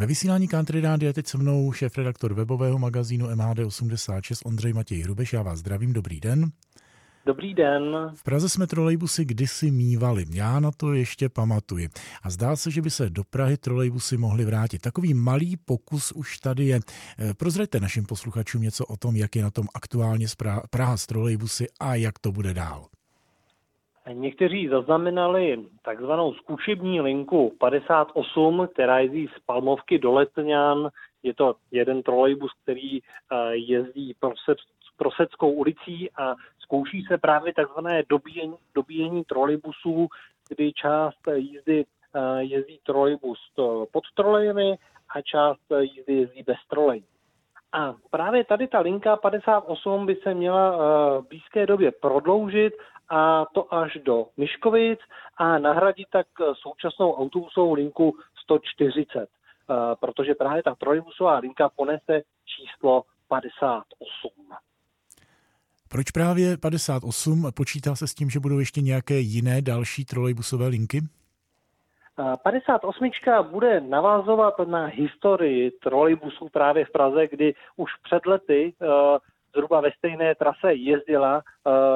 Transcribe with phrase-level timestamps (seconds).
[0.00, 5.32] Ve vysílání Country Rády je teď se mnou šéf-redaktor webového magazínu MHD86 Ondřej Matěj Hrubeš.
[5.32, 6.50] Já vás zdravím, dobrý den.
[7.26, 7.96] Dobrý den.
[8.14, 11.88] V Praze jsme trolejbusy kdysi mývali, já na to ještě pamatuji.
[12.22, 14.82] A zdá se, že by se do Prahy trolejbusy mohly vrátit.
[14.82, 16.80] Takový malý pokus už tady je.
[17.18, 20.26] Eh, prozraďte našim posluchačům něco o tom, jak je na tom aktuálně
[20.70, 22.86] Praha s trolejbusy a jak to bude dál.
[24.12, 30.90] Někteří zaznamenali takzvanou zkušební linku 58, která jezdí z Palmovky do Letňan.
[31.22, 34.14] Je to jeden trolejbus, který eh, jezdí
[34.96, 40.08] Proseckou ulicí a zkouší se právě takzvané dobíjení, dobíjení trolejbusů,
[40.48, 43.38] kdy část jízdy eh, jezdí trolejbus
[43.92, 44.78] pod trolejemi
[45.14, 47.04] a část jízdy jezdí bez trolejí.
[47.72, 50.76] A právě tady ta linka 58 by se měla
[51.20, 52.72] v blízké době prodloužit
[53.08, 54.98] a to až do Myškovic
[55.36, 59.28] a nahradit tak současnou autobusovou linku 140,
[60.00, 64.30] protože právě ta trojbusová linka ponese číslo 58.
[65.88, 67.46] Proč právě 58?
[67.54, 71.00] Počítá se s tím, že budou ještě nějaké jiné další trolejbusové linky?
[72.42, 73.10] 58
[73.42, 78.74] bude navázovat na historii trolejbusů právě v Praze, kdy už před lety
[79.54, 81.42] zhruba ve stejné trase jezdila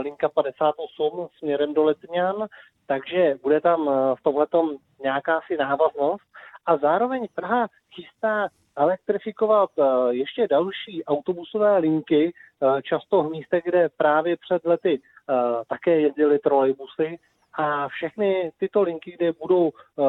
[0.01, 2.47] linka 58 směrem do Letňan,
[2.87, 6.25] takže bude tam v tomhletom nějaká si návaznost.
[6.67, 9.71] A zároveň Praha chystá elektrifikovat
[10.11, 12.33] ještě další autobusové linky,
[12.83, 15.01] často v místech, kde právě před lety
[15.69, 17.19] také jezdily trolejbusy,
[17.55, 20.05] a všechny tyto linky, kde budou uh,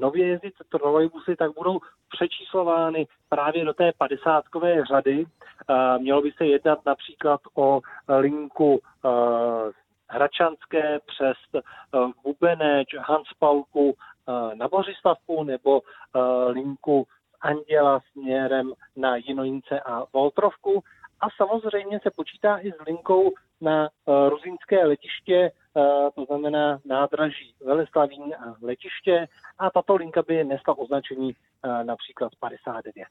[0.00, 5.24] nově jezdit trolejbusy, tak budou přečíslovány právě do té padesátkové řady.
[5.24, 9.10] Uh, mělo by se jednat například o linku uh,
[10.08, 17.06] Hračanské přes uh, Bubeneč, Hanspalku uh, na Bořislavku nebo uh, linku
[17.40, 20.82] Anděla směrem na Jinojince a Voltrovku.
[21.20, 25.50] A samozřejmě se počítá i s linkou na uh, Ruzínské letiště
[26.14, 29.28] to znamená nádraží Veleslavín a letiště
[29.58, 31.34] a tato linka by nesla označení
[31.82, 33.06] například 59.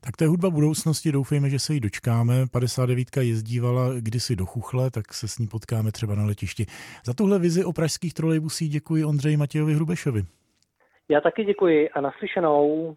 [0.00, 2.34] Tak to je hudba budoucnosti, doufejme, že se jí dočkáme.
[2.52, 6.66] 59 jezdívala kdysi do Chuchle, tak se s ní potkáme třeba na letišti.
[7.04, 10.22] Za tuhle vizi o pražských trolejbusích děkuji Ondřeji Matějovi Hrubešovi.
[11.08, 12.96] Já taky děkuji a naslyšenou.